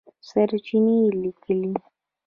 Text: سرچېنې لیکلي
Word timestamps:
سرچېنې 0.29 0.97
لیکلي 1.21 1.71